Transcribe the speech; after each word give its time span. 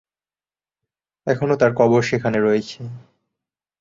এখনো 1.27 1.53
তার 1.55 1.71
কবর 1.79 2.01
সেখানে 2.01 2.37
রয়েছে। 2.39 2.79